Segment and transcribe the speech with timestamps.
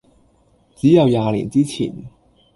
[0.75, 1.93] 只有廿年以前，